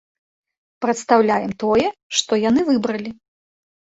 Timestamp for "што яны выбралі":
2.21-3.11